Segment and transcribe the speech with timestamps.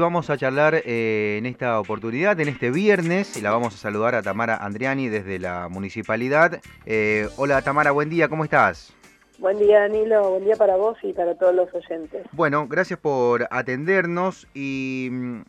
[0.00, 4.14] Vamos a charlar eh, en esta oportunidad, en este viernes, y la vamos a saludar
[4.14, 6.62] a Tamara Andriani desde la municipalidad.
[6.86, 8.94] Eh, hola Tamara, buen día, ¿cómo estás?
[9.38, 12.26] Buen día Danilo, buen día para vos y para todos los oyentes.
[12.32, 15.40] Bueno, gracias por atendernos y mm,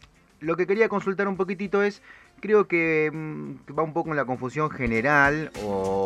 [0.41, 2.01] lo que quería consultar un poquitito es,
[2.41, 6.00] creo que mm, va un poco en la confusión general o,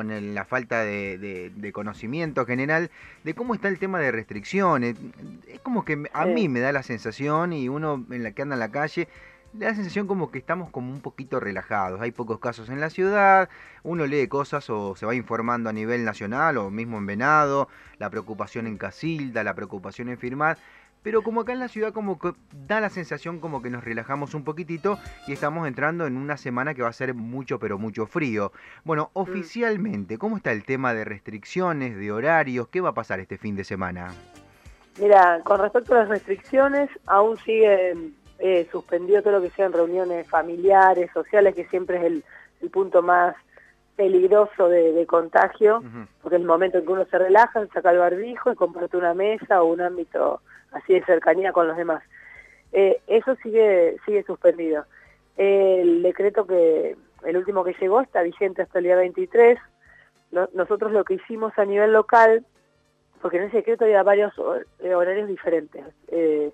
[0.00, 2.90] en la falta de, conocimiento general
[3.24, 4.96] de cómo está el tema de restricciones.
[5.48, 8.54] Es como que a mí me da la sensación y uno en la que anda
[8.54, 9.08] en la calle
[9.58, 12.00] la sensación como que estamos como un poquito relajados.
[12.00, 13.48] Hay pocos casos en la ciudad,
[13.82, 18.10] uno lee cosas o se va informando a nivel nacional o mismo en Venado, la
[18.10, 20.58] preocupación en Casilda, la preocupación en Firmar.
[21.02, 22.32] Pero como acá en la ciudad como que
[22.66, 26.74] da la sensación como que nos relajamos un poquitito y estamos entrando en una semana
[26.74, 28.52] que va a ser mucho pero mucho frío.
[28.84, 29.18] Bueno, mm.
[29.18, 32.68] oficialmente, ¿cómo está el tema de restricciones, de horarios?
[32.68, 34.14] ¿Qué va a pasar este fin de semana?
[35.00, 38.12] Mira, con respecto a las restricciones, aún sigue
[38.44, 42.24] eh, suspendido todo lo que sean reuniones familiares, sociales, que siempre es el,
[42.72, 43.36] punto más
[43.94, 45.82] peligroso de, contagio,
[46.20, 49.14] porque es el momento en que uno se relaja, saca el barbijo y comparte una
[49.14, 50.40] mesa o un ámbito
[50.72, 52.02] así de cercanía con los demás.
[52.72, 54.86] Eh, eso sigue, sigue suspendido.
[55.36, 59.58] El decreto que, el último que llegó, está vigente hasta el día 23.
[60.52, 62.44] nosotros lo que hicimos a nivel local,
[63.20, 64.32] porque en ese decreto había varios
[64.80, 65.84] eh, horarios diferentes.
[66.08, 66.52] Eh,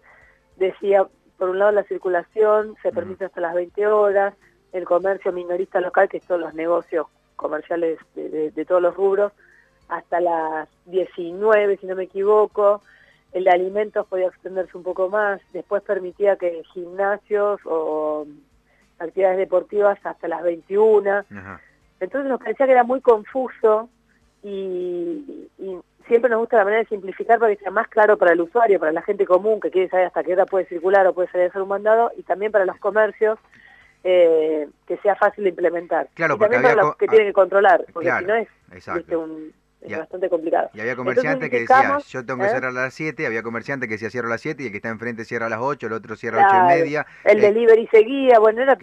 [0.58, 1.06] decía,
[1.38, 4.34] por un lado, la circulación se permite hasta las 20 horas,
[4.72, 9.32] el comercio minorista local, que son los negocios comerciales de todos los rubros,
[9.88, 12.82] hasta las 19, si no me equivoco,
[13.32, 18.26] el de alimentos podía extenderse un poco más, después permitía que gimnasios o
[18.98, 21.24] actividades deportivas hasta las 21.
[22.00, 23.88] Entonces nos parecía que era muy confuso
[24.42, 25.44] y,
[26.08, 28.80] siempre nos gusta la manera de simplificar para que sea más claro para el usuario,
[28.80, 31.46] para la gente común que quiere saber hasta qué hora puede circular o puede salir
[31.46, 33.38] a hacer un mandado y también para los comercios
[34.04, 36.08] eh, que sea fácil de implementar.
[36.14, 38.48] Claro, y también para los que tienen que controlar, porque si no es
[39.14, 40.70] un es bastante complicado.
[40.74, 42.50] Y había comerciantes que decían, yo tengo que ¿eh?
[42.50, 44.78] cerrar a las 7, había comerciantes que decía cierro a las 7 y el que
[44.78, 47.06] está enfrente cierra a las 8, el otro cierra a las 8 y media.
[47.24, 48.76] El eh, delivery seguía, bueno, era,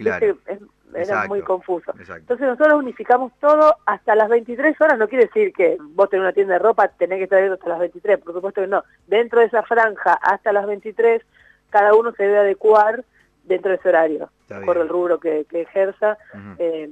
[0.94, 1.92] era muy confuso.
[1.98, 6.32] Entonces nosotros unificamos todo hasta las 23 horas, no quiere decir que vos tenés una
[6.32, 8.84] tienda de ropa, tenés que estar hasta las 23, por supuesto que no.
[9.06, 11.22] Dentro de esa franja hasta las 23,
[11.70, 13.04] cada uno se debe adecuar
[13.44, 14.30] dentro de ese horario,
[14.64, 16.18] por el rubro que, ejerza.
[16.58, 16.88] Eh,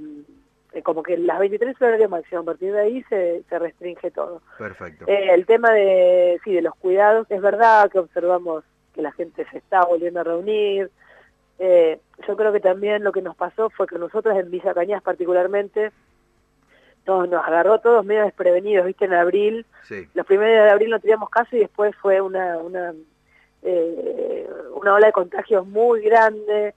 [0.82, 4.42] como que las 23 horas de máximo, a partir de ahí se, se restringe todo.
[4.58, 5.04] Perfecto.
[5.06, 9.46] Eh, el tema de, sí, de los cuidados, es verdad que observamos que la gente
[9.50, 10.90] se está volviendo a reunir.
[11.58, 15.02] Eh, yo creo que también lo que nos pasó fue que nosotros en Villa Cañas
[15.02, 15.92] particularmente,
[17.06, 19.66] nos, nos agarró todos medio desprevenidos, viste, en abril.
[19.82, 20.08] Sí.
[20.14, 22.94] Los primeros días de abril no teníamos caso y después fue una, una,
[24.74, 26.74] una ola de contagios muy grande,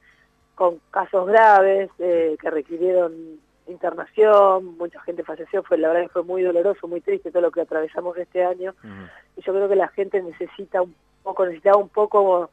[0.56, 6.42] con casos graves que requirieron internación, mucha gente falleció, fue la verdad que fue muy
[6.42, 8.74] doloroso, muy triste todo lo que atravesamos este año,
[9.36, 12.50] y yo creo que la gente necesita un poco, necesitaba un poco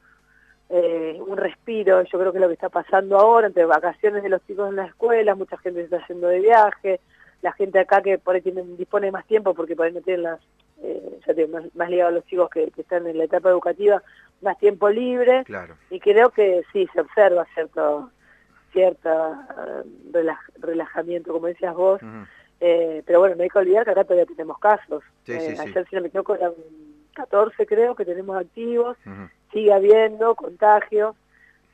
[0.69, 4.45] eh, un respiro, yo creo que lo que está pasando ahora, entre vacaciones de los
[4.45, 6.99] chicos en la escuela, mucha gente se está yendo de viaje,
[7.41, 8.41] la gente acá que por ahí
[8.77, 10.39] dispone más tiempo porque por ahí no tienen las,
[10.81, 14.01] eh, ya más, más ligado a los chicos que, están en la etapa educativa,
[14.41, 15.75] más tiempo libre, claro.
[15.89, 18.11] y creo que sí, se observa cierto
[18.71, 19.47] cierta
[20.13, 22.01] eh, relajamiento, como decías vos,
[22.59, 25.03] eh, pero bueno, no hay que olvidar que acá todavía tenemos casos.
[25.27, 26.51] Eh, ayer, si no me equivoco, eran
[27.15, 28.97] 14 creo que tenemos activos,
[29.51, 31.15] sigue habiendo contagios,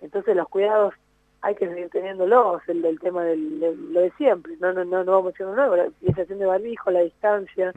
[0.01, 0.93] entonces los cuidados
[1.41, 3.59] hay que seguir teniéndolos, el del tema del,
[3.93, 6.91] lo de siempre, no no no, no vamos a decir nuevo, la utilización de barbijo,
[6.91, 7.73] la distancia,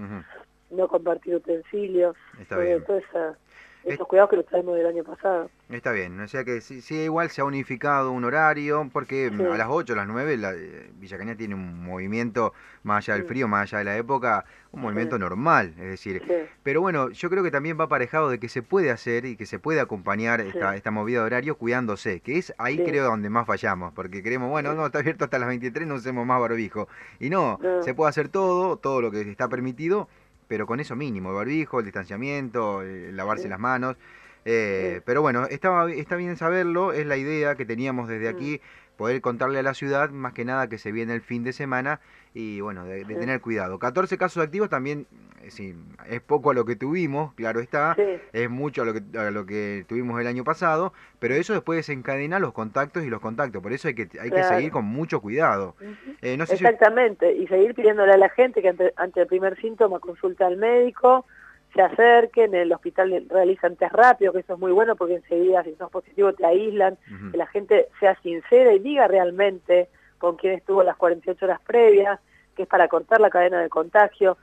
[0.70, 2.84] no compartir utensilios, Está bien.
[2.84, 3.38] toda esa
[3.84, 5.50] estos cuidados que los traemos del año pasado.
[5.68, 9.68] Está bien, o sea que sí, igual se ha unificado un horario, porque a las
[9.70, 12.52] 8, a las 9, la, eh, Villa Cañas tiene un movimiento,
[12.82, 16.22] más allá del frío, más allá de la época, un movimiento normal, es decir.
[16.62, 19.46] Pero bueno, yo creo que también va aparejado de que se puede hacer y que
[19.46, 23.46] se puede acompañar esta, esta movida de horario cuidándose, que es ahí creo donde más
[23.46, 26.88] fallamos, porque creemos, bueno, no, está abierto hasta las 23, no usemos más barbijo.
[27.20, 30.08] Y no, se puede hacer todo, todo lo que está permitido,
[30.48, 32.82] pero con eso mínimo, el barbijo, el distanciamiento,
[33.12, 33.96] lavarse las manos.
[34.44, 38.36] Eh, pero bueno, está, está bien saberlo, es la idea que teníamos desde mm.
[38.36, 38.60] aquí,
[38.96, 42.00] poder contarle a la ciudad, más que nada que se viene el fin de semana
[42.32, 43.78] y bueno, de, tener cuidado.
[43.78, 45.06] 14 casos activos también,
[45.42, 45.74] eh, sí,
[46.08, 47.96] es poco a lo que tuvimos, claro está,
[48.32, 51.76] es mucho a lo, que, a lo que tuvimos el año pasado, pero eso después
[51.76, 55.20] desencadena los contactos y los contactos, por eso hay que, hay que seguir con mucho
[55.20, 55.76] cuidado.
[56.22, 60.46] Eh, Exactamente, y seguir pidiéndole a la gente que ante, ante el primer síntoma consulta
[60.46, 61.24] al médico,
[61.74, 65.64] se acerquen, en el hospital realizan test rápido, que eso es muy bueno porque enseguida
[65.64, 66.96] si sos positivo te aíslan,
[67.32, 69.88] que la gente sea sincera y diga realmente
[70.18, 72.20] con quién estuvo las 48 horas previas,
[72.54, 74.38] que es para cortar la cadena de contagio,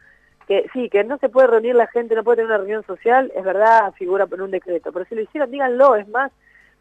[0.45, 3.31] que sí, que no se puede reunir la gente, no puede tener una reunión social,
[3.33, 6.31] es verdad, figura en un decreto, pero si lo hicieron, díganlo, es más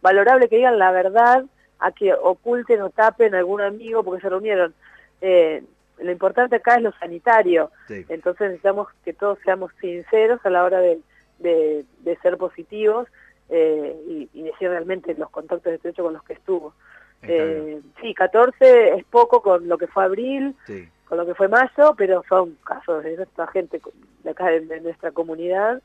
[0.02, 1.44] valorable que digan la verdad
[1.79, 4.75] a que oculten o tapen a algún amigo porque se reunieron.
[5.20, 5.62] Eh,
[6.02, 10.81] lo importante acá es lo sanitario, entonces necesitamos que todos seamos sinceros a la hora
[10.81, 11.00] de,
[11.38, 13.08] de, ser positivos
[13.49, 16.75] eh, y, decir realmente los contactos estrechos con los que estuvo.
[17.23, 20.55] Eh, sí, 14 es poco con lo que fue abril,
[21.05, 23.81] con lo que fue mayo, pero son casos de nuestra gente
[24.23, 25.82] de acá de, nuestra comunidad.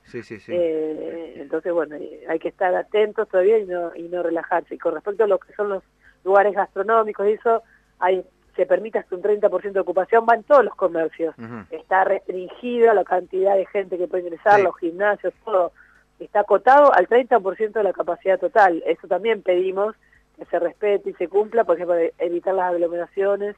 [0.47, 1.97] Eh, entonces, bueno,
[2.29, 4.75] hay que estar atentos todavía y no, y no relajarse.
[4.75, 5.83] Y con respecto a lo que son los
[6.23, 7.63] lugares gastronómicos y eso,
[7.99, 8.23] hay
[8.55, 11.35] se permite hasta un 30% de ocupación, van todos los comercios.
[11.69, 15.71] Está restringida la cantidad de gente que puede ingresar, los gimnasios, todo.
[16.19, 18.81] Está acotado al 30% de la capacidad total.
[18.85, 19.95] Eso también pedimos
[20.37, 23.55] que se respete y se cumpla, por ejemplo, evitar las aglomeraciones.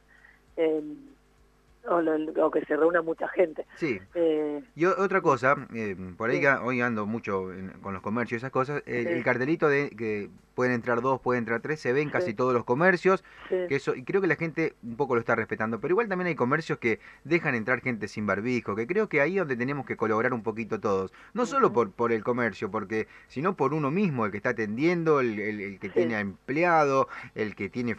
[0.56, 0.82] Eh,
[1.88, 3.64] o, que se reúna mucha gente.
[3.76, 3.98] Sí.
[4.14, 7.48] Eh, y otra cosa, eh, por ahí hoy ando mucho
[7.82, 11.60] con los comercios y esas cosas, el, cartelito de que pueden entrar dos, pueden entrar
[11.60, 14.74] tres, se ve en casi todos los comercios, que eso, y creo que la gente
[14.82, 18.26] un poco lo está respetando, pero igual también hay comercios que dejan entrar gente sin
[18.26, 21.72] barbijo, que creo que ahí es donde tenemos que colaborar un poquito todos, no solo
[21.72, 25.78] por, por el comercio, porque sino por uno mismo, el que está atendiendo, el, el,
[25.78, 27.06] que tiene empleado,
[27.36, 27.96] el que tiene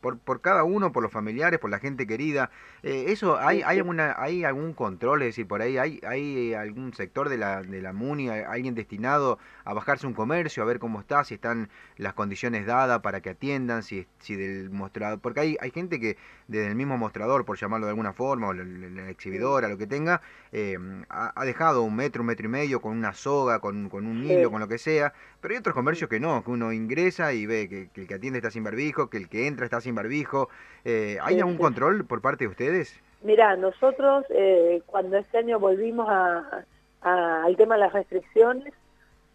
[0.00, 2.50] por, por cada uno, por los familiares, por la gente querida.
[2.82, 5.22] Eh, eso, ¿hay, hay, alguna, ¿hay algún control?
[5.22, 9.38] Es decir, por ahí, ¿hay, hay algún sector de la, de la MUNI, alguien destinado
[9.64, 11.70] a bajarse un comercio, a ver cómo está, si están
[12.02, 16.16] las condiciones dadas para que atiendan, si, si del mostrador, porque hay, hay gente que
[16.48, 20.20] desde el mismo mostrador, por llamarlo de alguna forma, o la, exhibidora, lo que tenga,
[20.52, 20.76] eh,
[21.08, 24.50] ha, dejado un metro, un metro y medio con una soga, con, con un hilo,
[24.50, 27.68] con lo que sea, pero hay otros comercios que no, que uno ingresa y ve
[27.68, 30.48] que, que el que atiende está sin barbijo, que el que entra está sin barbijo.
[30.84, 33.00] Eh, ¿Hay algún control por parte de ustedes?
[33.22, 36.64] Mira, nosotros eh, cuando este año volvimos a,
[37.02, 38.72] al tema de las restricciones,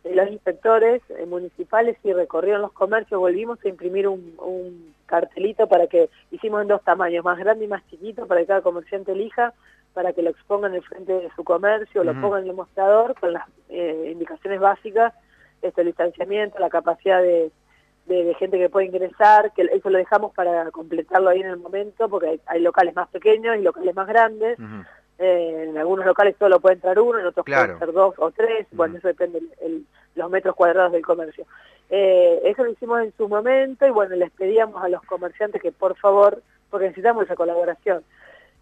[0.03, 6.61] los inspectores municipales y recorrieron los comercios, volvimos a imprimir un, cartelito para que hicimos
[6.61, 9.53] en dos tamaños, más grande y más chiquito, para que cada comerciante elija,
[9.93, 13.15] para que lo expongan en el frente de su comercio, lo pongan en el mostrador
[13.17, 15.13] con las indicaciones básicas,
[15.61, 17.51] este, el distanciamiento, la capacidad de,
[18.07, 22.09] de, gente que puede ingresar, que eso lo dejamos para completarlo ahí en el momento,
[22.09, 24.57] porque hay, locales más pequeños y locales más grandes.
[25.19, 28.67] Eh, en algunos locales solo puede entrar uno, en otros pueden ser dos o tres,
[28.71, 29.81] bueno, eso depende de
[30.15, 31.45] los metros cuadrados del comercio.
[31.89, 35.71] Eh, eso lo hicimos en su momento y bueno, les pedíamos a los comerciantes que
[35.71, 38.03] por favor, porque necesitamos esa colaboración,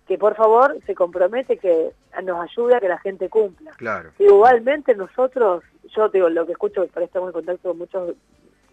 [0.07, 1.91] que por favor se compromete que
[2.23, 3.71] nos ayude a que la gente cumpla.
[3.77, 4.11] Claro.
[4.19, 5.63] igualmente nosotros,
[5.93, 8.15] yo digo, lo que escucho, por estamos en contacto con muchos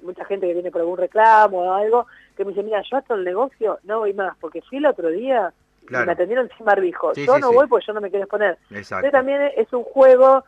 [0.03, 2.07] mucha gente que viene por algún reclamo o algo,
[2.37, 5.09] que me dice, mira, yo hasta el negocio no voy más, porque fui el otro
[5.09, 5.53] día
[5.89, 7.13] y me atendieron sin barbijo.
[7.15, 8.59] yo no voy porque yo no me quiero exponer.
[8.71, 9.11] Exacto.
[9.11, 10.45] también es un juego,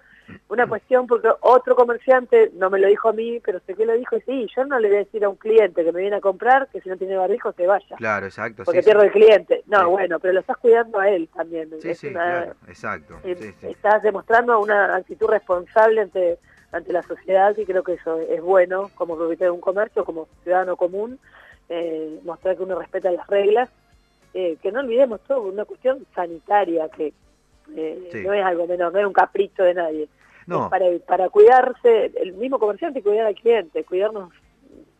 [0.48, 3.92] una cuestión, porque otro comerciante, no me lo dijo a mí, pero sé que lo
[3.94, 6.16] dijo, y sí, yo no le voy a decir a un cliente que me viene
[6.16, 7.96] a comprar que si no tiene barbijo se vaya.
[7.96, 8.64] Claro, exacto.
[8.64, 9.62] Porque pierdo el cliente.
[9.66, 11.70] No, bueno, pero lo estás cuidando a él también.
[11.80, 13.18] Sí, sí, claro, exacto.
[13.24, 16.38] estás demostrando una actitud responsable ante
[16.74, 20.28] ante la sociedad y creo que eso es bueno como propietario de un comercio, como
[20.42, 21.18] ciudadano común,
[21.68, 23.70] eh, mostrar que uno respeta las reglas,
[24.34, 27.12] eh, que no olvidemos todo, una cuestión sanitaria que
[27.74, 30.08] eh, no es algo menor, no es un capricho de nadie.
[30.46, 30.68] No.
[30.68, 34.30] para, para cuidarse, el mismo comerciante cuidar al cliente, cuidarnos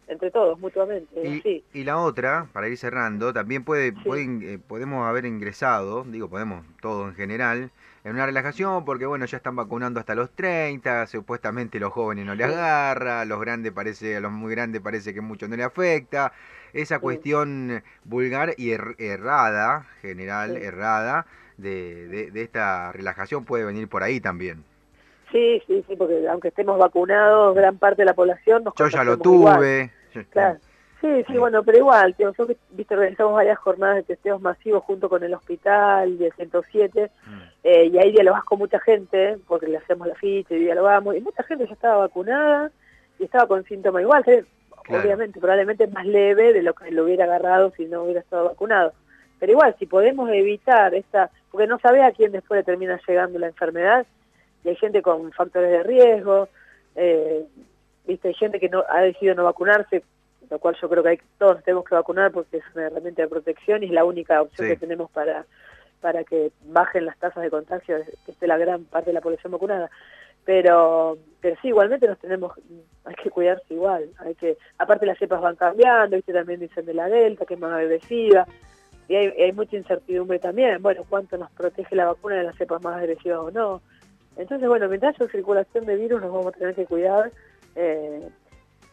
[0.09, 1.43] entre todos mutuamente.
[1.45, 7.09] Y, y, la otra, para ir cerrando, también puede, podemos haber ingresado, digo podemos todo
[7.09, 7.71] en general,
[8.05, 12.35] en una relajación porque bueno, ya están vacunando hasta los 30, supuestamente los jóvenes no
[12.35, 15.65] le agarra, a los grandes parece, a los muy grandes parece que mucho no le
[15.65, 16.33] afecta.
[16.73, 21.25] Esa cuestión vulgar y errada, general, errada,
[21.57, 24.65] de, de, esta relajación puede venir por ahí también.
[25.35, 29.03] Sí, sí, sí, porque aunque estemos vacunados, gran parte de la población nos Yo ya
[29.03, 29.91] lo tuve.
[30.31, 30.59] Claro.
[31.01, 35.09] Sí, sí, bueno, pero igual, tío, nosotros viste, realizamos varias jornadas de testeos masivos junto
[35.09, 37.41] con el hospital de 107, mm.
[37.65, 41.21] eh, y ahí dialogás con mucha gente, porque le hacemos la ficha y dialogamos, y
[41.21, 42.71] mucha gente ya estaba vacunada
[43.19, 44.25] y estaba con síntomas igual,
[44.89, 48.93] obviamente, probablemente más leve de lo que lo hubiera agarrado si no hubiera estado vacunado.
[49.41, 53.41] Pero igual, si podemos evitar esta, porque no sabe a quién después le termina llegando
[53.41, 54.07] la enfermedad,
[54.65, 56.49] y hay gente con factores de riesgo,
[56.97, 57.45] eh,
[58.07, 60.03] viste, hay gente que no ha decidido no vacunarse
[60.51, 63.29] lo cual yo creo que hay, todos tenemos que vacunar porque es una herramienta de
[63.29, 65.47] protección y es la única opción que tenemos para,
[66.01, 69.53] para que bajen las tasas de contagio, que esté la gran parte de la población
[69.53, 69.91] vacunada.
[70.45, 72.53] pero pero sí, igualmente nos tenemos,
[73.05, 76.33] hay que cuidarse igual, hay que, aparte las cepas van cambiando, ¿viste?
[76.33, 78.47] también dicen de la delta, que es más agresiva,
[79.09, 82.83] y hay, hay mucha incertidumbre también, bueno, cuánto nos protege la vacuna de las cepas
[82.83, 83.83] más agresivas o no.
[84.37, 87.31] Entonces, bueno, mientras haya circulación de virus nos vamos a tener que cuidar,
[87.77, 88.29] eh,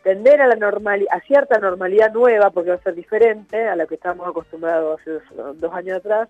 [0.03, 3.86] tender a la normalidad, a cierta normalidad nueva, porque va a ser diferente a la
[3.86, 5.19] que estábamos acostumbrados hace
[5.55, 6.29] dos años atrás,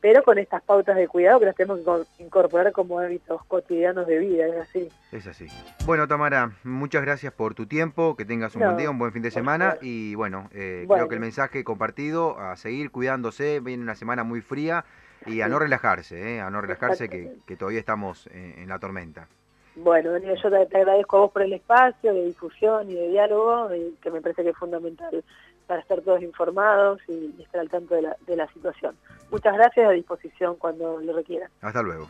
[0.00, 1.78] pero con estas pautas de cuidado que las tenemos
[2.16, 4.88] que incorporar como hábitos cotidianos de vida, es así.
[5.12, 5.46] Es así.
[5.86, 9.22] Bueno, Tamara, muchas gracias por tu tiempo, que tengas un buen día, un buen fin
[9.22, 13.94] de semana y bueno, eh, creo que el mensaje compartido, a seguir cuidándose, viene una
[13.94, 14.84] semana muy fría
[15.26, 19.28] y a no relajarse, eh, a no relajarse que, todavía estamos en, la tormenta.
[19.74, 23.68] Bueno, yo te, agradezco a vos por el espacio de difusión y de diálogo,
[24.00, 25.24] que me parece que es fundamental
[25.66, 28.94] para estar todos informados y, estar al tanto de la, de la situación.
[29.30, 31.50] Muchas gracias, a disposición cuando lo requieran.
[31.62, 32.00] Hasta luego.